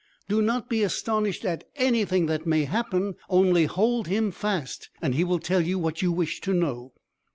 "Do 0.27 0.41
not 0.41 0.67
be 0.67 0.81
astonished 0.81 1.45
at 1.45 1.63
anything 1.75 2.25
that 2.25 2.47
may 2.47 2.63
happen. 2.63 3.17
Only 3.29 3.65
hold 3.65 4.07
him 4.07 4.31
fast, 4.31 4.89
and 4.99 5.13
he 5.13 5.23
will 5.23 5.37
tell 5.37 5.61
you 5.61 5.77
what 5.77 6.01
you 6.01 6.11
wish 6.11 6.41
to 6.41 6.55
know." 6.55 6.93